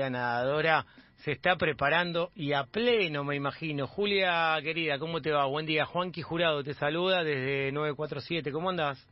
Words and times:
Julia 0.00 0.08
nadadora 0.08 0.86
se 1.16 1.32
está 1.32 1.56
preparando 1.56 2.30
y 2.34 2.54
a 2.54 2.64
pleno, 2.64 3.22
me 3.22 3.36
imagino. 3.36 3.86
Julia, 3.86 4.58
querida, 4.62 4.98
¿cómo 4.98 5.20
te 5.20 5.30
va? 5.30 5.44
Buen 5.44 5.66
día. 5.66 5.84
Juanqui 5.84 6.22
Jurado 6.22 6.64
te 6.64 6.72
saluda 6.72 7.22
desde 7.22 7.70
947. 7.70 8.50
¿Cómo 8.50 8.70
andás? 8.70 9.06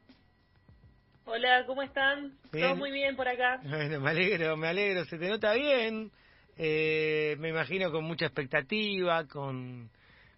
Hola, 1.27 1.65
¿cómo 1.67 1.83
están? 1.83 2.33
Todo 2.51 2.75
muy 2.75 2.91
bien 2.91 3.17
por 3.17 3.29
acá. 3.29 3.61
Bueno, 3.69 4.01
me 4.01 4.09
alegro, 4.09 4.57
me 4.57 4.69
alegro. 4.69 5.05
Se 5.05 5.19
te 5.19 5.29
nota 5.29 5.53
bien. 5.53 6.11
Eh, 6.57 7.37
me 7.39 7.51
imagino 7.51 7.93
con 7.93 8.05
mucha 8.05 8.25
expectativa, 8.25 9.27
con, 9.27 9.91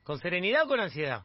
con 0.03 0.19
serenidad 0.19 0.65
o 0.65 0.67
con 0.67 0.81
ansiedad. 0.81 1.23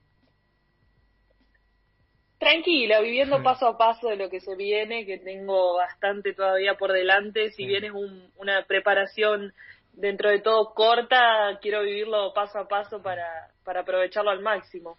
Tranquila, 2.46 3.02
viviendo 3.02 3.42
paso 3.42 3.68
a 3.68 3.76
paso 3.76 4.08
de 4.08 4.18
lo 4.18 4.30
que 4.30 4.40
se 4.40 4.56
viene, 4.56 5.04
que 5.04 5.18
tengo 5.18 5.78
bastante 5.78 6.36
todavía 6.36 6.76
por 6.76 6.92
delante. 6.92 7.50
Si 7.50 7.66
bien 7.66 7.86
es 7.86 7.92
una 8.38 8.64
preparación 8.68 9.52
dentro 9.94 10.30
de 10.30 10.42
todo 10.42 10.76
corta, 10.76 11.58
quiero 11.60 11.82
vivirlo 11.82 12.34
paso 12.36 12.60
a 12.60 12.68
paso 12.68 13.02
para, 13.02 13.26
para 13.64 13.82
aprovecharlo 13.82 14.30
al 14.30 14.44
máximo. 14.44 14.96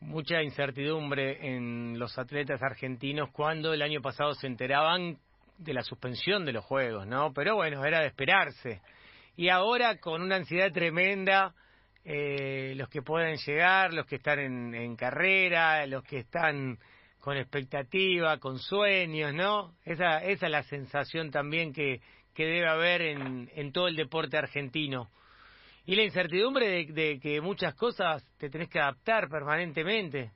Mucha 0.00 0.42
incertidumbre 0.42 1.54
en 1.54 1.96
los 1.96 2.18
atletas 2.18 2.60
argentinos 2.60 3.30
cuando 3.30 3.72
el 3.72 3.82
año 3.82 4.00
pasado 4.02 4.34
se 4.34 4.48
enteraban 4.48 5.16
de 5.58 5.72
la 5.72 5.82
suspensión 5.82 6.44
de 6.44 6.54
los 6.54 6.64
Juegos, 6.64 7.06
¿no? 7.06 7.32
Pero 7.32 7.54
bueno, 7.54 7.84
era 7.84 8.00
de 8.00 8.08
esperarse. 8.08 8.80
Y 9.36 9.48
ahora 9.48 9.98
con 10.00 10.22
una 10.22 10.34
ansiedad 10.34 10.72
tremenda, 10.72 11.54
eh, 12.04 12.74
los 12.76 12.88
que 12.88 13.02
pueden 13.02 13.36
llegar, 13.36 13.92
los 13.92 14.06
que 14.06 14.16
están 14.16 14.38
en, 14.38 14.74
en 14.74 14.96
carrera, 14.96 15.86
los 15.86 16.02
que 16.04 16.18
están 16.18 16.78
con 17.20 17.36
expectativa, 17.36 18.38
con 18.38 18.58
sueños, 18.58 19.34
¿no? 19.34 19.74
Esa, 19.84 20.24
esa 20.24 20.46
es 20.46 20.52
la 20.52 20.62
sensación 20.62 21.30
también 21.30 21.72
que, 21.72 22.00
que 22.34 22.46
debe 22.46 22.68
haber 22.68 23.02
en, 23.02 23.50
en 23.54 23.72
todo 23.72 23.88
el 23.88 23.96
deporte 23.96 24.38
argentino. 24.38 25.08
Y 25.86 25.96
la 25.96 26.02
incertidumbre 26.02 26.86
de, 26.86 27.20
que 27.20 27.40
muchas 27.40 27.74
cosas 27.74 28.24
te 28.38 28.48
tenés 28.48 28.68
que 28.68 28.78
adaptar 28.78 29.28
permanentemente. 29.28 30.30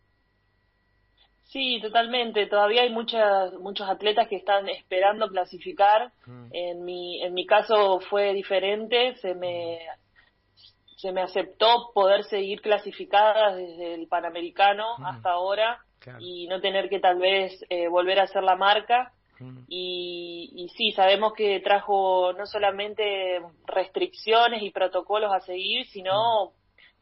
Sí, 1.45 1.79
totalmente. 1.81 2.47
Todavía 2.47 2.83
hay 2.83 2.91
muchas, 2.91 3.53
muchos 3.55 3.89
atletas 3.89 4.27
que 4.29 4.37
están 4.37 4.69
esperando 4.69 5.29
clasificar. 5.29 6.11
Mm. 6.27 6.47
En, 6.53 6.85
mi, 6.85 7.23
en 7.23 7.35
mi 7.35 7.47
caso 7.47 8.01
fue 8.01 8.33
diferente. 8.35 9.15
Se 9.17 9.35
me, 9.35 9.79
se 11.05 11.13
me 11.13 11.21
aceptó 11.21 11.91
poder 11.93 12.25
seguir 12.25 12.63
clasificada 12.63 13.55
desde 13.55 13.93
el 13.93 14.09
Panamericano 14.09 14.97
mm. 14.97 15.05
hasta 15.05 15.33
ahora 15.33 15.85
y 16.19 16.47
no 16.49 16.63
tener 16.63 16.89
que 16.89 16.99
tal 16.99 17.19
vez 17.19 17.63
eh, 17.69 17.89
volver 17.89 18.21
a 18.21 18.23
hacer 18.23 18.43
la 18.43 18.57
marca. 18.57 19.13
Y, 19.69 20.51
y 20.55 20.69
sí, 20.71 20.93
sabemos 20.93 21.35
que 21.35 21.61
trajo 21.61 22.33
no 22.33 22.47
solamente 22.47 23.43
restricciones 23.67 24.63
y 24.63 24.71
protocolos 24.71 25.31
a 25.35 25.41
seguir, 25.41 25.87
sino 25.89 26.53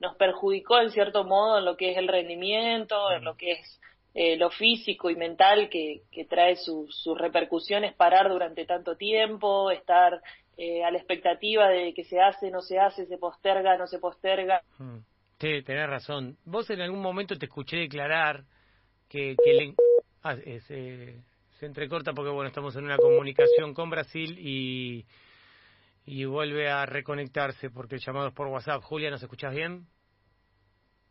nos 0.01 0.17
perjudicó 0.17 0.81
en 0.81 0.91
cierto 0.91 1.23
modo 1.23 1.59
en 1.59 1.65
lo 1.65 1.77
que 1.77 1.93
es 1.93 1.99
el 1.99 2.09
rendimiento, 2.09 3.13
en 3.13 3.23
lo 3.23 3.37
que 3.37 3.53
es 3.53 3.81
eh, 4.15 4.37
lo 4.37 4.51
físico 4.51 5.11
y 5.11 5.15
mental 5.15 5.69
que, 5.69 6.03
que 6.11 6.25
trae 6.25 6.57
sus 6.57 7.05
repercusiones 7.17 7.95
parar 7.95 8.29
durante 8.29 8.67
tanto 8.67 8.97
tiempo, 8.97 9.71
estar 9.71 10.21
eh, 10.65 10.85
a 10.85 10.93
la 10.93 10.99
expectativa 10.99 11.69
de 11.69 11.93
que 11.93 12.05
se 12.05 12.21
hace, 12.21 12.49
no 12.49 12.61
se 12.61 12.79
hace, 12.79 13.05
se 13.07 13.19
posterga, 13.19 13.77
no 13.77 13.89
se 13.89 13.99
posterga. 13.99 14.63
Sí, 15.41 15.61
tenés 15.63 15.89
razón. 15.89 16.39
Vos 16.45 16.71
en 16.71 16.81
algún 16.81 17.03
momento 17.03 17.37
te 17.37 17.47
escuché 17.47 17.79
declarar 17.79 18.45
que, 19.09 19.35
que. 19.45 19.75
Ah, 20.23 20.37
se 20.37 21.67
entrecorta 21.67 22.13
porque 22.13 22.31
bueno, 22.31 22.47
estamos 22.47 22.77
en 22.77 22.85
una 22.85 22.97
comunicación 22.97 23.75
con 23.75 23.91
Brasil 23.91 24.39
y, 24.39 25.05
y 26.07 26.25
vuelve 26.27 26.71
a 26.71 26.87
reconectarse 26.87 27.71
porque 27.71 27.97
el 27.97 28.01
llamado 28.01 28.29
es 28.29 28.35
por 28.35 28.47
WhatsApp. 28.47 28.85
Julia, 28.85 29.11
¿nos 29.11 29.21
escuchas 29.21 29.53
bien? 29.53 29.89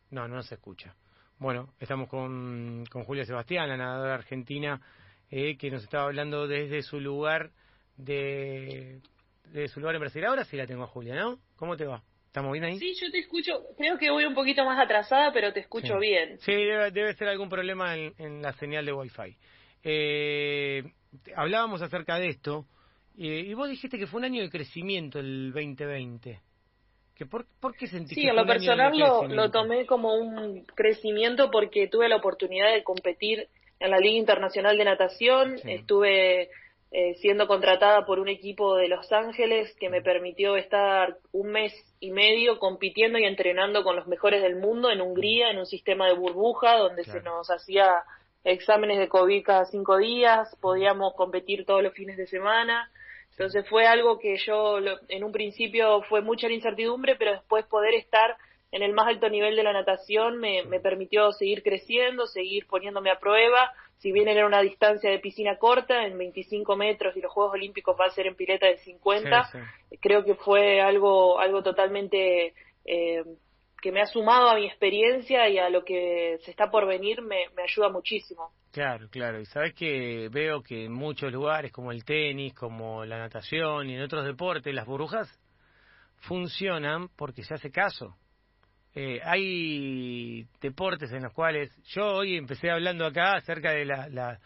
No, 0.08 0.28
no 0.28 0.42
se 0.42 0.54
escucha. 0.54 0.96
Bueno, 1.36 1.74
estamos 1.78 2.08
con, 2.08 2.84
con 2.90 3.04
Julia 3.04 3.26
Sebastián, 3.26 3.68
la 3.68 3.76
nadadora 3.76 4.14
argentina, 4.14 4.80
eh, 5.30 5.58
que 5.58 5.70
nos 5.70 5.82
estaba 5.82 6.04
hablando 6.04 6.48
desde 6.48 6.80
su 6.80 6.98
lugar 7.00 7.50
de, 7.98 9.02
de 9.52 9.68
su 9.68 9.80
lugar 9.80 9.94
en 9.94 10.00
Brasil. 10.00 10.24
Ahora 10.24 10.44
sí 10.44 10.56
la 10.56 10.66
tengo 10.66 10.84
a 10.84 10.86
Julia, 10.86 11.14
¿no? 11.14 11.38
¿Cómo 11.56 11.76
te 11.76 11.84
va? 11.84 12.02
¿Estamos 12.26 12.52
bien 12.52 12.64
ahí? 12.64 12.78
Sí, 12.78 12.94
yo 12.98 13.10
te 13.10 13.18
escucho. 13.18 13.52
Creo 13.76 13.98
que 13.98 14.10
voy 14.10 14.24
un 14.24 14.34
poquito 14.34 14.64
más 14.64 14.82
atrasada, 14.82 15.32
pero 15.32 15.52
te 15.52 15.60
escucho 15.60 15.98
bien. 15.98 16.38
Sí, 16.38 16.52
debe, 16.52 16.90
debe, 16.90 17.14
ser 17.14 17.28
algún 17.28 17.50
problema 17.50 17.94
en, 17.96 18.14
en 18.16 18.40
la 18.40 18.54
señal 18.54 18.86
de 18.86 18.92
Wi-Fi. 18.92 19.36
Eh, 19.84 20.82
hablábamos 21.36 21.82
acerca 21.82 22.18
de 22.18 22.28
esto 22.28 22.64
eh, 23.18 23.44
y 23.46 23.54
vos 23.54 23.68
dijiste 23.68 23.98
que 23.98 24.06
fue 24.06 24.18
un 24.18 24.24
año 24.24 24.42
de 24.42 24.48
crecimiento 24.48 25.18
el 25.18 25.52
2020. 25.52 26.40
Que 27.14 27.26
por, 27.26 27.46
qué 27.76 27.86
sentiste 27.86 28.14
Sí, 28.14 28.26
en 28.26 28.34
lo 28.34 28.46
personal 28.46 28.96
lo, 28.98 29.28
lo 29.28 29.50
tomé 29.50 29.84
como 29.84 30.14
un 30.14 30.64
crecimiento 30.64 31.50
porque 31.50 31.86
tuve 31.86 32.08
la 32.08 32.16
oportunidad 32.16 32.72
de 32.72 32.82
competir 32.82 33.48
en 33.78 33.90
la 33.90 33.98
Liga 33.98 34.16
Internacional 34.16 34.78
de 34.78 34.84
Natación. 34.84 35.56
Estuve 35.64 36.48
eh, 36.94 37.14
siendo 37.22 37.46
contratada 37.46 38.04
por 38.04 38.18
un 38.18 38.28
equipo 38.28 38.76
de 38.76 38.86
Los 38.86 39.10
Ángeles 39.12 39.74
que 39.80 39.88
me 39.88 40.02
permitió 40.02 40.56
estar 40.56 41.16
un 41.32 41.50
mes 41.50 41.72
y 42.00 42.10
medio 42.10 42.58
compitiendo 42.58 43.18
y 43.18 43.24
entrenando 43.24 43.82
con 43.82 43.96
los 43.96 44.06
mejores 44.06 44.42
del 44.42 44.56
mundo 44.56 44.90
en 44.90 45.00
Hungría, 45.00 45.50
en 45.50 45.56
un 45.56 45.64
sistema 45.64 46.06
de 46.06 46.12
burbuja 46.12 46.76
donde 46.76 47.04
se 47.04 47.22
nos 47.22 47.50
hacía 47.50 48.04
exámenes 48.44 48.98
de 48.98 49.08
COVID 49.08 49.42
cada 49.42 49.64
cinco 49.64 49.96
días, 49.96 50.54
podíamos 50.60 51.14
competir 51.14 51.64
todos 51.64 51.82
los 51.82 51.94
fines 51.94 52.18
de 52.18 52.26
semana. 52.26 52.90
Entonces 53.30 53.66
fue 53.70 53.86
algo 53.86 54.18
que 54.18 54.36
yo 54.36 54.76
en 55.08 55.24
un 55.24 55.32
principio 55.32 56.02
fue 56.02 56.20
mucha 56.20 56.46
la 56.46 56.54
incertidumbre, 56.54 57.16
pero 57.16 57.32
después 57.32 57.64
poder 57.64 57.94
estar 57.94 58.36
en 58.70 58.82
el 58.82 58.92
más 58.92 59.06
alto 59.06 59.30
nivel 59.30 59.56
de 59.56 59.62
la 59.62 59.72
natación 59.72 60.36
me, 60.36 60.64
me 60.64 60.78
permitió 60.78 61.32
seguir 61.32 61.62
creciendo, 61.62 62.26
seguir 62.26 62.66
poniéndome 62.66 63.10
a 63.10 63.18
prueba. 63.18 63.72
Si 64.02 64.10
bien 64.10 64.26
era 64.26 64.44
una 64.44 64.60
distancia 64.62 65.08
de 65.12 65.20
piscina 65.20 65.58
corta, 65.58 66.04
en 66.04 66.18
25 66.18 66.74
metros, 66.74 67.16
y 67.16 67.20
los 67.20 67.30
Juegos 67.30 67.54
Olímpicos 67.54 67.96
va 67.98 68.06
a 68.06 68.10
ser 68.10 68.26
en 68.26 68.34
pileta 68.34 68.66
de 68.66 68.78
50, 68.78 69.48
creo 70.00 70.24
que 70.24 70.34
fue 70.34 70.80
algo, 70.80 71.38
algo 71.38 71.62
totalmente 71.62 72.52
eh, 72.84 73.22
que 73.80 73.92
me 73.92 74.00
ha 74.00 74.06
sumado 74.06 74.48
a 74.48 74.56
mi 74.56 74.66
experiencia 74.66 75.48
y 75.48 75.58
a 75.58 75.70
lo 75.70 75.84
que 75.84 76.38
se 76.44 76.50
está 76.50 76.68
por 76.68 76.84
venir 76.84 77.22
me, 77.22 77.44
ayuda 77.62 77.90
muchísimo. 77.90 78.50
Claro, 78.72 79.08
claro. 79.08 79.40
Y 79.40 79.46
sabes 79.46 79.72
que 79.72 80.28
veo 80.32 80.64
que 80.64 80.86
en 80.86 80.92
muchos 80.92 81.32
lugares, 81.32 81.70
como 81.70 81.92
el 81.92 82.04
tenis, 82.04 82.54
como 82.54 83.04
la 83.04 83.18
natación 83.18 83.88
y 83.88 83.94
en 83.94 84.02
otros 84.02 84.24
deportes, 84.24 84.74
las 84.74 84.84
burbujas 84.84 85.28
funcionan 86.16 87.06
porque 87.16 87.44
se 87.44 87.54
hace 87.54 87.70
caso. 87.70 88.16
Eh, 88.94 89.20
hay 89.24 90.46
deportes 90.60 91.10
en 91.12 91.22
los 91.22 91.32
cuales 91.32 91.74
yo 91.94 92.16
hoy 92.16 92.36
empecé 92.36 92.70
hablando 92.70 93.06
acá 93.06 93.36
acerca 93.36 93.70
de 93.72 93.86
la, 93.86 94.08
la, 94.08 94.38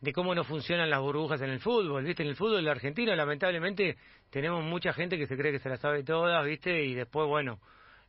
de 0.00 0.12
cómo 0.12 0.34
no 0.34 0.42
funcionan 0.42 0.90
las 0.90 1.00
burbujas 1.00 1.40
en 1.42 1.50
el 1.50 1.60
fútbol, 1.60 2.04
¿viste? 2.04 2.24
En 2.24 2.30
el 2.30 2.36
fútbol 2.36 2.66
argentino 2.66 3.14
lamentablemente 3.14 3.96
tenemos 4.30 4.64
mucha 4.64 4.92
gente 4.92 5.16
que 5.16 5.26
se 5.26 5.36
cree 5.36 5.52
que 5.52 5.60
se 5.60 5.68
la 5.68 5.76
sabe 5.76 6.02
todas, 6.02 6.44
¿viste? 6.44 6.84
Y 6.84 6.94
después, 6.94 7.28
bueno, 7.28 7.60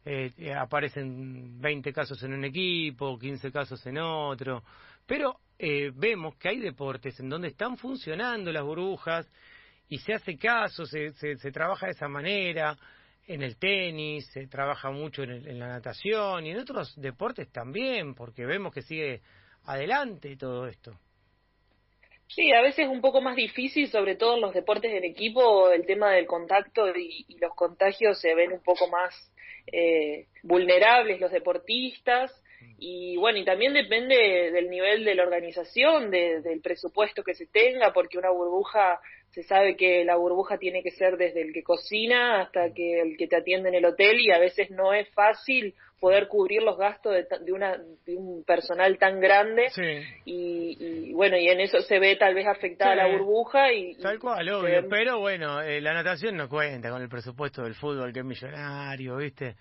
eh, 0.06 0.32
eh, 0.38 0.54
aparecen 0.54 1.62
20 1.62 1.94
casos 1.94 2.22
en 2.24 2.34
un 2.34 2.44
equipo, 2.44 3.18
15 3.18 3.52
casos 3.52 3.86
en 3.86 4.00
otro, 4.00 4.64
pero 5.06 5.38
eh, 5.58 5.92
vemos 5.96 6.36
que 6.36 6.50
hay 6.50 6.60
deportes 6.60 7.18
en 7.22 7.30
donde 7.30 7.48
están 7.48 7.78
funcionando 7.78 8.52
las 8.52 8.64
burbujas 8.64 9.32
y 9.88 10.00
se 10.00 10.14
hace 10.14 10.38
caso, 10.38 10.86
se, 10.86 11.12
se, 11.14 11.52
trabaja 11.52 11.86
de 11.86 11.94
esa 11.94 12.10
manera, 12.10 12.76
en 13.28 13.42
el 13.42 13.58
tenis, 13.58 14.28
se 14.32 14.48
trabaja 14.48 14.92
mucho 14.92 15.24
en, 15.24 15.60
la 15.60 15.68
natación 15.68 16.46
y 16.46 16.52
en 16.52 16.60
otros 16.60 17.00
deportes 17.00 17.52
también, 17.52 18.16
porque 18.16 18.46
vemos 18.46 18.74
que 18.74 18.82
sigue 18.82 19.22
adelante 19.66 20.36
todo 20.36 20.68
esto. 20.68 21.00
Sí, 22.28 22.52
a 22.52 22.62
veces 22.62 22.86
es 22.86 22.92
un 22.92 23.02
poco 23.02 23.22
más 23.22 23.36
difícil, 23.36 23.90
sobre 23.90 24.16
todo 24.16 24.36
en 24.36 24.42
los 24.42 24.54
deportes 24.54 24.92
en 24.92 25.04
equipo, 25.04 25.70
el 25.72 25.86
tema 25.86 26.12
del 26.12 26.26
contacto 26.26 26.88
y, 26.96 27.26
y 27.28 27.38
los 27.38 27.54
contagios 27.54 28.20
se 28.20 28.34
ven 28.34 28.54
un 28.54 28.64
poco 28.64 28.88
más 28.88 29.14
eh, 29.72 30.28
vulnerables 30.42 31.22
los 31.22 31.32
deportistas 31.32 32.32
y 32.86 33.16
bueno, 33.16 33.40
y 33.40 33.46
también 33.46 33.74
depende 33.74 34.52
del 34.52 34.70
nivel 34.70 35.06
de 35.06 35.16
la 35.16 35.24
organización, 35.24 36.12
del 36.12 36.60
presupuesto 36.62 37.24
que 37.24 37.34
se 37.34 37.46
tenga, 37.46 37.94
porque 37.94 38.18
una 38.18 38.30
burbuja, 38.30 39.00
se 39.32 39.42
sabe 39.44 39.78
que 39.78 40.04
la 40.04 40.18
burbuja 40.18 40.58
tiene 40.58 40.84
que 40.84 40.92
ser 40.92 41.16
desde 41.16 41.44
el 41.44 41.54
que 41.54 41.64
cocina 41.64 42.42
hasta 42.42 42.74
que 42.74 43.00
el 43.00 43.16
que 43.16 43.28
te 43.28 43.38
atiende 43.38 43.70
en 43.70 43.76
el 43.76 43.86
hotel 43.86 44.20
y 44.20 44.32
a 44.32 44.38
veces 44.38 44.70
no 44.70 44.94
es 44.94 45.08
fácil 45.12 45.74
poder 46.02 46.28
cubrir 46.28 46.62
los 46.62 46.78
gastos 46.78 47.14
de, 47.14 47.54
una, 47.54 47.78
de 48.06 48.18
un 48.18 48.44
personal 48.44 48.98
tan 48.98 49.22
grande. 49.22 49.70
Y, 50.26 51.14
bueno, 51.14 51.38
y 51.38 51.48
en 51.48 51.62
eso 51.62 51.80
se 51.84 52.00
ve 52.00 52.18
tal 52.18 52.36
vez 52.36 52.48
afectada 52.48 52.96
la 52.96 53.08
burbuja 53.08 53.72
y... 53.72 53.96
Tal 53.96 54.20
cual, 54.20 54.50
obvio, 54.50 54.90
pero 54.90 55.20
bueno, 55.20 55.62
eh, 55.62 55.80
la 55.80 55.94
natación 55.94 56.36
no 56.36 56.50
cuenta 56.50 56.90
con 56.90 57.02
el 57.02 57.08
presupuesto 57.08 57.64
del 57.64 57.76
fútbol 57.76 58.12
que 58.12 58.20
es 58.20 58.26
millonario, 58.26 59.16
¿viste? 59.16 59.56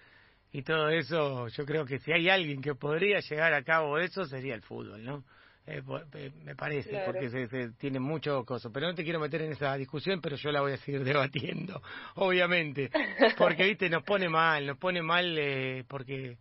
Y 0.52 0.62
todo 0.62 0.90
eso, 0.90 1.48
yo 1.48 1.64
creo 1.64 1.86
que 1.86 1.98
si 1.98 2.12
hay 2.12 2.28
alguien 2.28 2.60
que 2.60 2.74
podría 2.74 3.20
llegar 3.20 3.54
a 3.54 3.62
cabo 3.62 3.98
eso 3.98 4.26
sería 4.26 4.54
el 4.54 4.62
fútbol, 4.62 5.02
¿no? 5.02 5.24
Eh, 5.64 5.80
eh, 6.14 6.32
me 6.44 6.56
parece, 6.56 7.02
porque 7.06 7.30
se, 7.30 7.70
tiene 7.78 8.00
mucho 8.00 8.44
coso. 8.44 8.72
Pero 8.72 8.88
no 8.88 8.94
te 8.94 9.04
quiero 9.04 9.20
meter 9.20 9.42
en 9.42 9.52
esa 9.52 9.76
discusión, 9.76 10.20
pero 10.20 10.36
yo 10.36 10.50
la 10.50 10.60
voy 10.60 10.72
a 10.72 10.76
seguir 10.76 11.04
debatiendo, 11.04 11.80
obviamente. 12.16 12.90
Porque, 13.38 13.64
viste, 13.64 13.88
nos 13.88 14.02
pone 14.02 14.28
mal, 14.28 14.66
nos 14.66 14.76
pone 14.78 15.02
mal 15.02 15.36
eh, 15.38 15.84
porque 15.88 16.36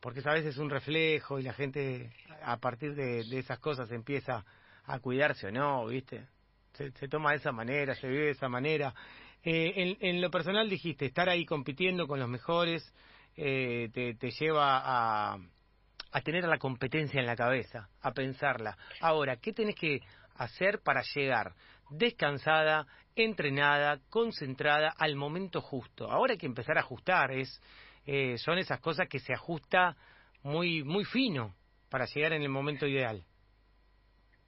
porque 0.00 0.20
a 0.28 0.34
veces 0.34 0.54
es 0.54 0.58
un 0.58 0.68
reflejo 0.68 1.38
y 1.38 1.42
la 1.44 1.54
gente 1.54 2.10
a 2.42 2.58
partir 2.58 2.94
de, 2.94 3.20
esas 3.38 3.58
cosas 3.58 3.90
empieza 3.90 4.44
a 4.84 4.98
cuidarse 4.98 5.46
o 5.46 5.50
no, 5.50 5.86
viste. 5.86 6.26
Se, 6.74 6.90
toma 7.08 7.30
de 7.30 7.36
esa 7.38 7.52
manera, 7.52 7.94
se 7.94 8.08
vive 8.08 8.24
de 8.24 8.30
esa 8.32 8.50
manera. 8.50 8.94
en, 9.42 9.96
en, 10.00 10.20
lo 10.20 10.30
personal 10.30 10.68
dijiste, 10.68 11.06
estar 11.06 11.30
ahí 11.30 11.46
compitiendo 11.46 12.06
con 12.06 12.20
los 12.20 12.28
mejores 12.28 12.92
te, 13.34 14.14
te 14.14 14.30
lleva 14.30 14.80
a 14.84 15.38
a 16.14 16.20
tener 16.20 16.44
la 16.44 16.58
competencia 16.58 17.18
en 17.18 17.26
la 17.26 17.34
cabeza, 17.34 17.88
a 18.00 18.12
pensarla. 18.12 18.78
Ahora, 19.00 19.36
¿qué 19.36 19.52
tenés 19.52 19.74
que 19.74 19.98
hacer 20.36 20.78
para 20.78 21.02
llegar 21.12 21.54
descansada, 21.90 22.86
entrenada, 23.16 23.98
concentrada 24.10 24.94
al 24.96 25.16
momento 25.16 25.60
justo? 25.60 26.08
Ahora 26.08 26.34
hay 26.34 26.38
que 26.38 26.46
empezar 26.46 26.78
a 26.78 26.82
ajustar, 26.82 27.32
es, 27.32 27.60
eh, 28.06 28.38
son 28.38 28.58
esas 28.58 28.78
cosas 28.78 29.08
que 29.08 29.18
se 29.18 29.32
ajusta 29.32 29.96
muy, 30.44 30.84
muy 30.84 31.04
fino 31.04 31.56
para 31.90 32.06
llegar 32.06 32.32
en 32.32 32.42
el 32.42 32.48
momento 32.48 32.86
ideal. 32.86 33.24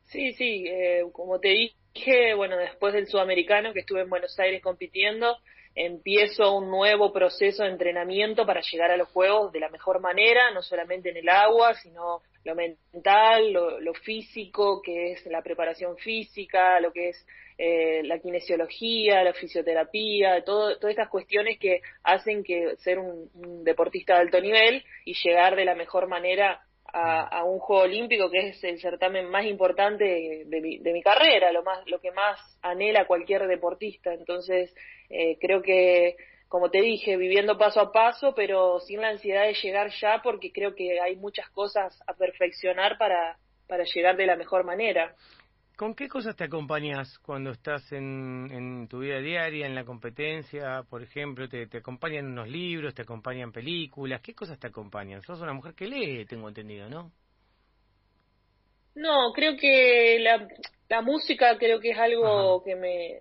Sí, 0.04 0.34
sí, 0.34 0.66
eh, 0.68 1.02
como 1.12 1.40
te 1.40 1.48
dije, 1.48 2.34
bueno, 2.34 2.56
después 2.56 2.94
del 2.94 3.08
sudamericano 3.08 3.72
que 3.72 3.80
estuve 3.80 4.02
en 4.02 4.08
Buenos 4.08 4.38
Aires 4.38 4.62
compitiendo, 4.62 5.36
empiezo 5.76 6.56
un 6.56 6.70
nuevo 6.70 7.12
proceso 7.12 7.62
de 7.62 7.68
entrenamiento 7.68 8.46
para 8.46 8.62
llegar 8.62 8.90
a 8.90 8.96
los 8.96 9.08
juegos 9.10 9.52
de 9.52 9.60
la 9.60 9.68
mejor 9.68 10.00
manera, 10.00 10.50
no 10.52 10.62
solamente 10.62 11.10
en 11.10 11.18
el 11.18 11.28
agua, 11.28 11.74
sino 11.74 12.22
lo 12.44 12.54
mental, 12.54 13.52
lo, 13.52 13.94
físico, 13.94 14.80
que 14.82 15.12
es 15.12 15.26
la 15.26 15.42
preparación 15.42 15.98
física, 15.98 16.80
lo 16.80 16.92
que 16.92 17.10
es 17.10 17.26
eh, 17.58 18.02
la 18.04 18.18
kinesiología, 18.18 19.22
la 19.22 19.34
fisioterapia, 19.34 20.42
todo, 20.44 20.78
todas 20.78 20.92
estas 20.92 21.10
cuestiones 21.10 21.58
que 21.58 21.82
hacen 22.04 22.42
que 22.42 22.76
ser 22.78 22.98
un, 22.98 23.28
un 23.34 23.62
deportista 23.62 24.14
de 24.14 24.20
alto 24.20 24.40
nivel 24.40 24.82
y 25.04 25.14
llegar 25.14 25.56
de 25.56 25.64
la 25.66 25.74
mejor 25.74 26.08
manera 26.08 26.62
a, 26.98 27.44
un 27.44 27.58
juego 27.58 27.82
olímpico 27.82 28.30
que 28.30 28.48
es 28.48 28.64
el 28.64 28.80
certamen 28.80 29.28
más 29.28 29.44
importante 29.44 30.44
de 30.46 30.60
mi, 30.62 30.78
de 30.78 30.92
mi 30.92 31.02
carrera, 31.02 31.52
lo 31.52 31.62
más, 31.62 31.86
lo 31.86 32.00
que 32.00 32.10
más 32.10 32.40
anhela 32.62 33.06
cualquier 33.06 33.46
deportista. 33.46 34.14
Entonces, 34.14 34.74
eh, 35.10 35.36
creo 35.38 35.60
que, 35.60 36.16
como 36.48 36.70
te 36.70 36.80
dije, 36.80 37.18
viviendo 37.18 37.58
paso 37.58 37.80
a 37.80 37.92
paso, 37.92 38.34
pero 38.34 38.80
sin 38.80 39.02
la 39.02 39.08
ansiedad 39.08 39.44
de 39.44 39.54
llegar 39.54 39.90
ya, 40.00 40.22
porque 40.22 40.52
creo 40.52 40.74
que 40.74 40.98
hay 41.00 41.16
muchas 41.16 41.50
cosas 41.50 42.00
a 42.06 42.14
perfeccionar 42.14 42.96
para, 42.96 43.36
para 43.68 43.84
llegar 43.84 44.16
de 44.16 44.26
la 44.26 44.36
mejor 44.36 44.64
manera. 44.64 45.14
¿Con 45.76 45.94
qué 45.94 46.08
cosas 46.08 46.34
te 46.34 46.44
acompañas 46.44 47.18
cuando 47.18 47.50
estás 47.50 47.92
en, 47.92 48.48
en, 48.50 48.88
tu 48.88 49.00
vida 49.00 49.18
diaria, 49.20 49.66
en 49.66 49.74
la 49.74 49.84
competencia? 49.84 50.82
Por 50.88 51.02
ejemplo, 51.02 51.50
te, 51.50 51.66
te, 51.66 51.78
acompañan 51.78 52.26
unos 52.26 52.48
libros, 52.48 52.94
te 52.94 53.02
acompañan 53.02 53.52
películas. 53.52 54.22
¿Qué 54.22 54.34
cosas 54.34 54.58
te 54.58 54.68
acompañan? 54.68 55.20
Sos 55.22 55.40
una 55.42 55.52
mujer 55.52 55.74
que 55.74 55.86
lee, 55.86 56.24
tengo 56.24 56.48
entendido, 56.48 56.88
¿no? 56.88 57.12
No, 58.94 59.32
creo 59.34 59.58
que 59.58 60.18
la, 60.18 60.48
la 60.88 61.02
música 61.02 61.58
creo 61.58 61.78
que 61.78 61.90
es 61.90 61.98
algo 61.98 62.64
que 62.64 62.74
me, 62.74 63.20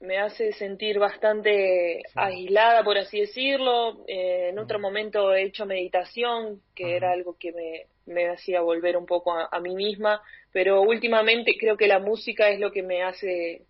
me 0.00 0.18
hace 0.18 0.52
sentir 0.52 0.98
bastante 0.98 2.02
aislada, 2.14 2.82
por 2.82 2.98
así 2.98 3.20
decirlo. 3.20 4.04
Eh, 4.08 4.48
en 4.50 4.58
otro 4.58 4.78
momento 4.78 5.32
he 5.32 5.44
hecho 5.44 5.66
meditación, 5.66 6.60
que 6.74 6.96
era 6.96 7.12
algo 7.12 7.36
que 7.38 7.52
me, 7.52 7.86
me 8.06 8.28
hacía 8.28 8.60
volver 8.60 8.96
un 8.96 9.06
poco 9.06 9.32
a, 9.32 9.60
mí 9.60 9.74
misma, 9.74 10.20
pero 10.54 10.82
últimamente 10.82 11.56
creo 11.58 11.76
que 11.76 11.88
la 11.88 11.98
música 11.98 12.48
es 12.48 12.60
lo 12.60 12.70
que 12.70 12.84
me 12.84 13.02
hace 13.02 13.66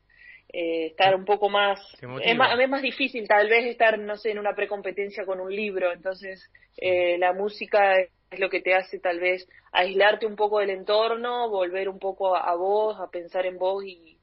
eh, 0.53 0.87
estar 0.87 1.17
un 1.17 1.25
poco 1.25 1.49
más 1.49 1.81
es, 2.23 2.37
más 2.37 2.61
es 2.61 2.69
más 2.69 2.83
difícil 2.83 3.27
tal 3.27 3.49
vez 3.49 3.65
estar 3.65 3.99
no 3.99 4.17
sé 4.17 4.31
en 4.33 4.39
una 4.39 4.55
precompetencia 4.55 5.25
con 5.25 5.41
un 5.41 5.51
libro 5.51 5.91
entonces 5.93 6.53
eh, 6.77 7.17
la 7.17 7.33
música 7.33 7.99
es 7.99 8.39
lo 8.39 8.51
que 8.51 8.61
te 8.61 8.75
hace 8.75 9.01
tal 9.01 9.19
vez 9.19 9.49
aislarte 9.73 10.27
un 10.27 10.37
poco 10.37 10.59
del 10.59 10.71
entorno 10.71 11.49
volver 11.49 11.89
un 11.89 11.99
poco 11.99 12.37
a, 12.37 12.55
vos 12.55 13.01
a 13.01 13.11
pensar 13.11 13.47
en 13.47 13.57
vos 13.57 13.83
y, 13.85 14.19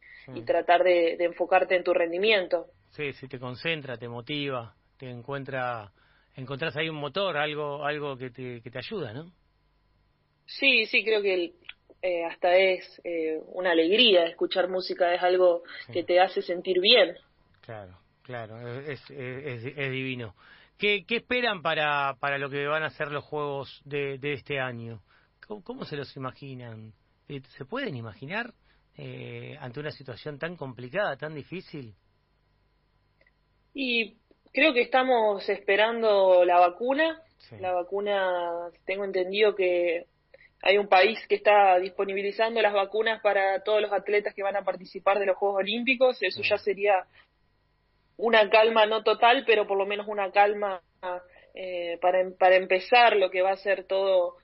tratar 0.46 0.84
de, 0.84 1.18
enfocarte 1.20 1.76
en 1.76 1.84
tu 1.84 1.94
rendimiento. 1.94 2.68
Sí 2.92 3.12
sí 3.14 3.28
te 3.28 3.40
concentra 3.40 3.98
te 3.98 4.08
motiva 4.08 4.76
te 4.98 5.10
encuentra 5.10 5.92
encontrás 6.36 6.78
ahí 6.78 6.90
un 6.90 6.98
motor 6.98 7.38
algo 7.38 7.84
algo 7.84 8.18
que 8.18 8.30
te, 8.30 8.62
que 8.62 8.70
te 8.70 8.78
ayuda 8.78 9.14
no 9.14 9.34
Sí, 10.60 10.86
sí, 10.86 11.04
creo 11.04 11.22
que 11.22 11.54
eh, 12.02 12.26
hasta 12.26 12.56
es 12.56 13.00
eh, 13.04 13.40
una 13.48 13.72
alegría 13.72 14.26
escuchar 14.26 14.70
música, 14.70 15.14
es 15.14 15.22
algo 15.22 15.62
que 15.94 16.04
te 16.04 16.20
hace 16.20 16.42
sentir 16.42 16.80
bien. 16.80 17.16
Claro, 17.62 17.96
claro, 18.24 18.80
es, 18.82 19.00
es, 19.12 19.66
es, 19.66 19.92
divino. 19.92 20.36
¿Qué, 20.80 21.06
¿Qué, 21.06 21.18
esperan 21.18 21.62
para, 21.62 22.16
para 22.20 22.40
lo 22.40 22.50
que 22.50 22.66
van 22.66 22.82
a 22.82 22.90
ser 22.90 23.12
los 23.12 23.24
juegos 23.24 23.82
de, 23.86 24.18
de 24.18 24.34
este 24.34 24.60
año? 24.60 25.04
¿Cómo, 25.64 25.86
se 25.86 25.96
los 25.96 26.16
imaginan? 26.16 26.94
Eh, 27.28 27.42
¿Se 27.58 27.66
pueden 27.66 27.96
imaginar 27.96 28.54
ante 29.60 29.80
una 29.80 29.90
situación 29.90 30.38
tan 30.38 30.56
complicada, 30.56 31.18
tan 31.18 31.34
difícil? 31.34 31.96
Y 33.74 34.18
creo 34.54 34.74
que 34.74 34.82
estamos 34.82 35.48
esperando 35.50 36.44
la 36.46 36.60
vacuna. 36.60 37.22
La 37.60 37.74
vacuna, 37.74 38.70
tengo 38.86 39.04
entendido 39.04 39.56
que 39.56 40.06
hay 40.62 40.78
un 40.78 40.88
país 40.88 41.20
que 41.28 41.36
está 41.36 41.80
disponibilizando 41.80 42.62
las 42.62 42.74
vacunas 42.74 43.22
para 43.22 43.64
todos 43.64 43.82
los 43.82 43.92
atletas 43.92 44.34
que 44.34 44.44
van 44.44 44.56
a 44.56 44.64
participar 44.64 45.20
de 45.20 45.26
los 45.26 45.38
Juegos 45.38 45.60
Olímpicos. 45.60 46.22
Eso 46.22 46.42
ya 46.44 46.58
sería 46.58 47.06
una 48.18 48.50
calma 48.50 48.86
no 48.86 49.04
total, 49.04 49.44
pero 49.46 49.66
por 49.66 49.78
lo 49.78 49.86
menos 49.86 50.08
una 50.08 50.32
calma 50.32 50.82
eh, 51.56 51.98
para, 52.00 52.22
em, 52.22 52.38
para 52.38 52.56
empezar 52.56 53.16
lo 53.16 53.32
que 53.32 53.42
va 53.42 53.52
a 53.52 53.58
ser 53.58 53.86
todo 53.86 54.38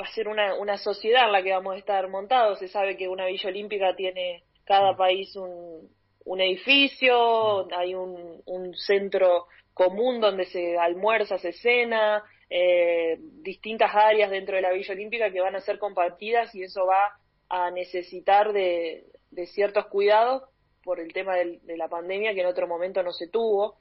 va 0.00 0.04
a 0.04 0.12
ser 0.12 0.28
una, 0.28 0.54
una 0.54 0.78
sociedad 0.78 1.26
en 1.26 1.32
la 1.32 1.42
que 1.42 1.52
vamos 1.52 1.74
a 1.74 1.78
estar 1.78 2.08
montados. 2.08 2.58
Se 2.58 2.68
sabe 2.68 2.96
que 2.96 3.08
una 3.08 3.26
Villa 3.26 3.48
Olímpica 3.48 3.94
tiene 3.94 4.42
cada 4.64 4.96
país 4.96 5.34
un, 5.36 5.90
un 6.24 6.40
edificio, 6.40 7.68
hay 7.76 7.94
un, 7.94 8.42
un 8.46 8.74
centro 8.74 9.46
común 9.74 10.20
donde 10.20 10.46
se 10.46 10.78
almuerza, 10.78 11.38
se 11.38 11.52
cena, 11.52 12.22
eh, 12.54 13.18
distintas 13.42 13.94
áreas 13.94 14.30
dentro 14.30 14.56
de 14.56 14.62
la 14.62 14.72
Villa 14.72 14.92
Olímpica 14.92 15.30
que 15.30 15.40
van 15.40 15.56
a 15.56 15.60
ser 15.60 15.78
compartidas 15.78 16.54
y 16.54 16.62
eso 16.62 16.84
va 16.84 17.16
a 17.48 17.70
necesitar 17.70 18.52
de, 18.52 19.06
ciertos 19.46 19.86
cuidados 19.86 20.42
por 20.84 21.00
el 21.00 21.14
tema 21.14 21.36
de 21.36 21.76
la 21.78 21.88
pandemia 21.88 22.34
que 22.34 22.40
en 22.40 22.46
otro 22.46 22.68
momento 22.68 23.02
no 23.02 23.12
se 23.12 23.28
tuvo. 23.28 23.78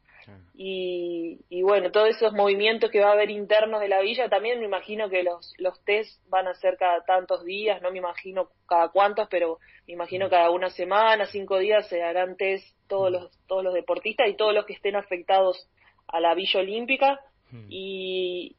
Y, 0.53 1.61
bueno, 1.63 1.91
todos 1.91 2.09
esos 2.09 2.33
movimientos 2.33 2.91
que 2.91 3.01
va 3.01 3.09
a 3.09 3.13
haber 3.13 3.29
internos 3.29 3.81
de 3.81 3.87
la 3.87 4.01
villa, 4.01 4.29
también 4.29 4.59
me 4.59 4.65
imagino 4.65 5.09
que 5.09 5.23
los, 5.23 5.53
los 5.57 5.83
test 5.83 6.21
van 6.29 6.47
a 6.47 6.53
ser 6.53 6.77
cada 6.77 7.03
tantos 7.03 7.43
días, 7.43 7.81
no 7.81 7.91
me 7.91 7.97
imagino 7.97 8.49
cada 8.67 8.89
cuántos, 8.89 9.27
pero 9.29 9.57
me 9.87 9.93
imagino 9.93 10.29
cada 10.29 10.49
una 10.51 10.69
semana, 10.69 11.25
cinco 11.25 11.57
días 11.57 11.89
se 11.89 12.03
harán 12.03 12.37
test 12.37 12.65
todos 12.87 13.11
los, 13.11 13.31
todos 13.47 13.63
los 13.63 13.73
deportistas 13.73 14.29
y 14.29 14.35
todos 14.35 14.53
los 14.53 14.65
que 14.65 14.73
estén 14.73 14.95
afectados 14.95 15.67
a 16.07 16.19
la 16.19 16.35
Villa 16.35 16.59
Olímpica. 16.59 17.19
Y, 17.67 18.55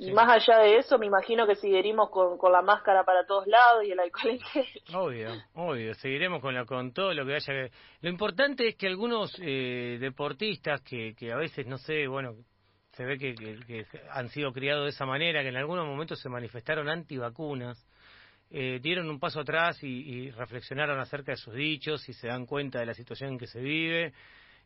y 0.00 0.12
más 0.12 0.30
allá 0.30 0.60
de 0.60 0.78
eso, 0.78 0.98
me 0.98 1.06
imagino 1.06 1.46
que 1.46 1.54
seguiremos 1.56 2.08
con, 2.08 2.38
con 2.38 2.52
la 2.52 2.62
máscara 2.62 3.04
para 3.04 3.26
todos 3.26 3.46
lados 3.46 3.84
y 3.84 3.90
el 3.90 4.00
alcohol 4.00 4.30
en 4.30 4.40
gel. 4.40 4.66
Obvio, 4.94 5.30
obvio, 5.54 5.94
seguiremos 5.94 6.40
con, 6.40 6.64
con 6.64 6.92
todo 6.94 7.12
lo 7.12 7.26
que 7.26 7.34
haya. 7.34 7.68
Lo 8.00 8.08
importante 8.08 8.66
es 8.66 8.76
que 8.76 8.86
algunos 8.86 9.30
eh, 9.42 9.98
deportistas 10.00 10.80
que, 10.80 11.14
que 11.14 11.32
a 11.32 11.36
veces, 11.36 11.66
no 11.66 11.76
sé, 11.76 12.06
bueno, 12.06 12.34
se 12.92 13.04
ve 13.04 13.18
que, 13.18 13.34
que, 13.34 13.86
han 14.10 14.30
sido 14.30 14.52
criados 14.52 14.84
de 14.84 14.90
esa 14.90 15.04
manera, 15.04 15.42
que 15.42 15.48
en 15.48 15.56
algunos 15.56 15.86
momentos 15.86 16.18
se 16.18 16.30
manifestaron 16.30 16.88
antivacunas, 16.88 17.86
eh, 18.50 18.80
dieron 18.82 19.10
un 19.10 19.20
paso 19.20 19.40
atrás 19.40 19.82
y, 19.82 19.88
y 19.88 20.30
reflexionaron 20.30 20.98
acerca 20.98 21.32
de 21.32 21.36
sus 21.36 21.52
dichos 21.52 22.08
y 22.08 22.14
se 22.14 22.28
dan 22.28 22.46
cuenta 22.46 22.80
de 22.80 22.86
la 22.86 22.94
situación 22.94 23.32
en 23.32 23.38
que 23.38 23.46
se 23.46 23.60
vive 23.60 24.14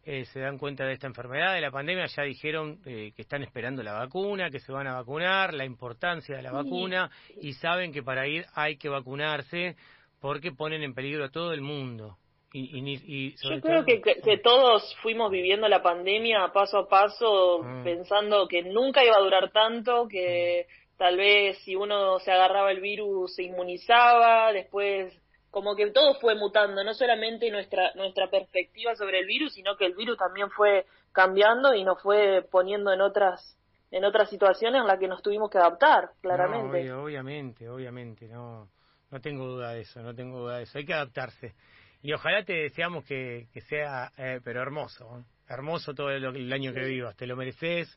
eh, 0.07 0.25
se 0.27 0.41
dan 0.41 0.59
cuenta 0.59 0.85
de 0.85 0.93
esta 0.93 1.07
enfermedad, 1.07 1.55
de 1.55 1.61
la 1.61 1.71
pandemia, 1.71 2.07
ya 2.07 2.23
dijeron 2.25 2.79
eh, 2.85 3.13
que 3.17 3.23
están 3.23 3.43
esperando 3.43 3.83
la 3.83 3.95
vacuna, 3.95 4.51
que 4.51 4.61
se 4.61 4.73
van 4.73 4.87
a 4.87 4.95
vacunar, 4.95 5.55
la 5.55 5.65
importancia 5.65 6.37
de 6.37 6.43
la 6.43 6.53
vacuna 6.53 7.11
y 7.41 7.55
saben 7.55 7.93
que 7.93 8.03
para 8.03 8.27
ir 8.27 8.45
hay 8.55 8.77
que 8.77 8.89
vacunarse 8.89 9.77
porque 10.21 10.53
ponen 10.53 10.83
en 10.83 10.95
peligro 10.95 11.25
a 11.25 11.31
todo 11.31 11.53
el 11.53 11.61
mundo. 11.61 12.19
Y, 12.57 13.35
Yo 13.43 13.61
creo 13.61 13.85
que, 13.85 14.01
que, 14.01 14.39
todos 14.39 14.95
fuimos 15.03 15.29
viviendo 15.33 15.67
la 15.67 15.83
pandemia 15.83 16.53
paso 16.53 16.79
a 16.79 16.89
paso 16.89 17.65
ah. 17.65 17.81
pensando 17.83 18.47
que 18.47 18.63
nunca 18.63 19.05
iba 19.05 19.17
a 19.17 19.21
durar 19.21 19.51
tanto, 19.51 20.07
que 20.07 20.67
ah. 20.69 20.73
tal 20.97 21.17
vez 21.17 21.59
si 21.65 21.75
uno 21.75 22.21
se 22.21 22.31
agarraba 22.31 22.71
el 22.71 22.81
virus 22.81 23.35
se 23.35 23.43
inmunizaba, 23.43 24.53
después 24.53 25.13
como 25.55 25.77
que 25.77 25.89
todo 25.93 26.15
fue 26.17 26.35
mutando, 26.35 26.83
no 26.83 26.93
solamente 26.95 27.49
nuestra, 27.49 27.93
nuestra 27.95 28.29
perspectiva 28.29 28.97
sobre 28.97 29.21
el 29.21 29.27
virus, 29.27 29.55
sino 29.55 29.77
que 29.77 29.87
el 29.87 29.95
virus 29.95 30.19
también 30.19 30.51
fue 30.51 30.85
cambiando 31.13 31.73
y 31.75 31.85
nos 31.85 32.03
fue 32.03 32.45
poniendo 32.51 32.93
en 32.93 33.01
otras 33.01 33.57
en 33.93 34.05
otras 34.05 34.29
situaciones 34.29 34.81
en 34.81 34.89
las 34.89 34.99
que 34.99 35.07
nos 35.07 35.23
tuvimos 35.23 35.49
que 35.49 35.59
adaptar, 35.59 36.11
claramente. 36.21 36.93
obviamente, 36.93 37.69
obviamente, 37.69 38.27
no. 38.27 38.69
No 39.13 39.21
tengo 39.21 39.47
duda 39.47 39.71
de 39.75 39.83
eso, 39.83 40.03
no 40.03 40.13
tengo 40.13 40.41
duda 40.41 40.57
de 40.57 40.65
eso. 40.65 40.79
Hay 40.79 40.85
que 40.85 40.95
adaptarse. 40.95 41.55
Y 42.03 42.13
ojalá 42.13 42.45
te 42.45 42.55
deseamos 42.55 43.05
que, 43.05 43.47
que 43.53 43.61
sea, 43.61 44.11
eh, 44.19 44.41
pero 44.43 44.61
hermoso, 44.61 45.25
hermoso 45.49 45.95
todo 45.95 46.11
el, 46.11 46.53
año 46.53 46.73
que 46.73 46.85
vivas. 46.85 47.15
Te 47.15 47.29
lo 47.29 47.37
mereces. 47.37 47.97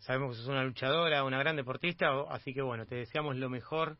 Sabemos 0.00 0.32
que 0.32 0.42
sos 0.42 0.48
una 0.48 0.64
luchadora, 0.64 1.24
una 1.24 1.38
gran 1.38 1.56
deportista, 1.56 2.10
así 2.28 2.52
que 2.52 2.60
bueno, 2.60 2.84
te 2.84 2.96
deseamos 2.96 3.36
lo 3.36 3.48
mejor 3.48 3.96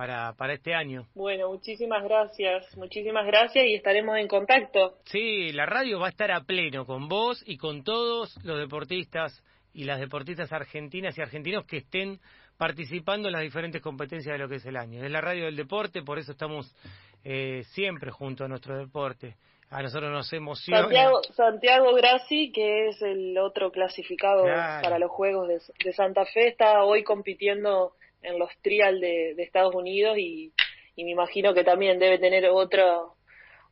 para, 0.00 0.32
para 0.32 0.54
este 0.54 0.72
año. 0.72 1.06
Bueno, 1.14 1.50
muchísimas 1.50 2.02
gracias, 2.02 2.74
muchísimas 2.74 3.26
gracias 3.26 3.66
y 3.66 3.74
estaremos 3.74 4.16
en 4.16 4.28
contacto. 4.28 4.96
Sí, 5.04 5.52
la 5.52 5.66
radio 5.66 6.00
va 6.00 6.06
a 6.06 6.08
estar 6.08 6.32
a 6.32 6.40
pleno 6.40 6.86
con 6.86 7.06
vos 7.06 7.44
y 7.46 7.58
con 7.58 7.84
todos 7.84 8.34
los 8.42 8.58
deportistas 8.58 9.44
y 9.74 9.84
las 9.84 10.00
deportistas 10.00 10.54
argentinas 10.54 11.18
y 11.18 11.20
argentinos 11.20 11.66
que 11.66 11.76
estén 11.76 12.18
participando 12.56 13.28
en 13.28 13.32
las 13.32 13.42
diferentes 13.42 13.82
competencias 13.82 14.32
de 14.32 14.38
lo 14.38 14.48
que 14.48 14.54
es 14.54 14.64
el 14.64 14.78
año. 14.78 15.04
Es 15.04 15.10
la 15.10 15.20
radio 15.20 15.44
del 15.44 15.56
deporte, 15.56 16.00
por 16.00 16.18
eso 16.18 16.32
estamos 16.32 16.74
eh, 17.22 17.64
siempre 17.74 18.10
junto 18.10 18.46
a 18.46 18.48
nuestro 18.48 18.78
deporte. 18.78 19.36
A 19.70 19.82
nosotros 19.82 20.10
nos 20.10 20.32
emociona. 20.32 20.82
Santiago, 20.82 21.22
Santiago 21.32 21.94
Grassi, 21.94 22.50
que 22.50 22.88
es 22.88 23.00
el 23.02 23.38
otro 23.38 23.70
clasificado 23.70 24.42
para 24.42 24.98
los 24.98 25.12
Juegos 25.12 25.46
de, 25.46 25.92
Santa 25.92 26.26
Fe, 26.26 26.48
está 26.48 26.82
hoy 26.82 27.04
compitiendo 27.04 27.92
en 28.20 28.40
los 28.40 28.50
trial 28.62 29.00
de, 29.00 29.30
Estados 29.38 29.72
Unidos 29.74 30.18
y, 30.18 30.52
me 30.96 31.12
imagino 31.12 31.54
que 31.54 31.64
también 31.64 31.98
debe 31.98 32.18
tener 32.18 32.46
otro 32.50 33.14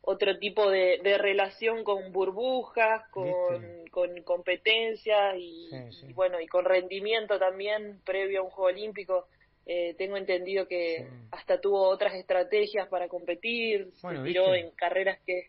otro 0.00 0.38
tipo 0.38 0.70
de, 0.70 1.00
relación 1.18 1.82
con 1.82 2.12
burbujas, 2.12 3.02
con, 3.10 3.84
con 3.90 4.22
competencias 4.22 5.34
y, 5.36 5.68
bueno 6.14 6.40
y 6.40 6.46
con 6.46 6.64
rendimiento 6.64 7.40
también 7.40 8.00
previo 8.04 8.40
a 8.40 8.44
un 8.44 8.50
juego 8.50 8.68
olímpico. 8.68 9.26
Eh, 9.66 9.94
tengo 9.98 10.16
entendido 10.16 10.66
que 10.68 11.08
hasta 11.32 11.60
tuvo 11.60 11.88
otras 11.88 12.14
estrategias 12.14 12.88
para 12.88 13.08
competir, 13.08 13.90
se 13.94 14.18
tiró 14.22 14.54
en 14.54 14.70
carreras 14.70 15.18
que 15.26 15.48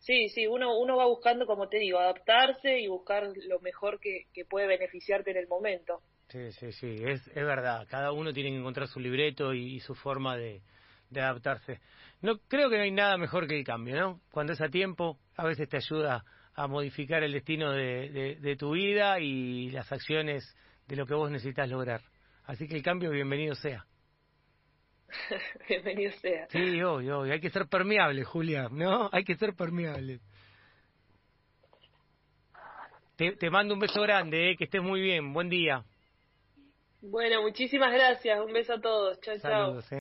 sí, 0.00 0.28
sí, 0.28 0.46
uno 0.46 0.78
uno 0.78 0.96
va 0.96 1.06
buscando 1.06 1.46
como 1.46 1.68
te 1.68 1.78
digo 1.78 1.98
adaptarse 1.98 2.78
y 2.80 2.88
buscar 2.88 3.32
lo 3.48 3.60
mejor 3.60 4.00
que, 4.00 4.26
que 4.34 4.44
puede 4.44 4.66
beneficiarte 4.66 5.30
en 5.30 5.36
el 5.38 5.48
momento. 5.48 6.02
Sí, 6.30 6.52
sí, 6.52 6.70
sí, 6.72 6.96
es, 7.00 7.26
es 7.26 7.44
verdad. 7.44 7.86
Cada 7.90 8.12
uno 8.12 8.32
tiene 8.32 8.50
que 8.50 8.58
encontrar 8.58 8.86
su 8.86 9.00
libreto 9.00 9.52
y, 9.52 9.80
su 9.80 9.96
forma 9.96 10.36
de, 10.36 10.62
adaptarse. 11.16 11.80
No 12.22 12.38
creo 12.46 12.70
que 12.70 12.76
no 12.76 12.84
hay 12.84 12.92
nada 12.92 13.16
mejor 13.16 13.48
que 13.48 13.58
el 13.58 13.64
cambio, 13.64 13.96
¿no? 13.96 14.20
Cuando 14.30 14.52
es 14.52 14.60
a 14.60 14.68
tiempo, 14.68 15.18
a 15.36 15.44
veces 15.44 15.68
te 15.68 15.78
ayuda 15.78 16.24
a 16.54 16.66
modificar 16.68 17.24
el 17.24 17.32
destino 17.32 17.72
de, 17.72 18.36
de, 18.40 18.56
tu 18.56 18.72
vida 18.72 19.18
y 19.18 19.70
las 19.70 19.90
acciones 19.90 20.56
de 20.86 20.94
lo 20.94 21.04
que 21.04 21.14
vos 21.14 21.32
necesitas 21.32 21.68
lograr. 21.68 22.00
Así 22.44 22.68
que 22.68 22.76
el 22.76 22.82
cambio, 22.84 23.10
bienvenido 23.10 23.56
sea. 23.56 23.84
bienvenido 25.68 26.12
sea. 26.12 26.46
Sí, 26.48 26.82
obvio, 26.82 27.20
obvio. 27.20 27.32
Hay 27.32 27.40
que 27.40 27.50
ser 27.50 27.66
permeable, 27.66 28.24
Julia, 28.24 28.68
¿no? 28.70 29.08
Hay 29.12 29.24
que 29.24 29.36
ser 29.36 29.54
permeable. 29.54 30.20
Te, 33.16 33.32
te 33.32 33.50
mando 33.50 33.74
un 33.74 33.80
beso 33.80 34.00
grande, 34.00 34.50
¿eh? 34.50 34.56
que 34.56 34.64
estés 34.64 34.82
muy 34.82 35.00
bien. 35.00 35.32
Buen 35.32 35.48
día. 35.50 35.84
Bueno, 37.02 37.42
muchísimas 37.42 37.92
gracias. 37.92 38.40
Un 38.40 38.52
beso 38.52 38.74
a 38.74 38.80
todos. 38.80 39.20
Chao, 39.20 39.38
chao. 39.38 39.80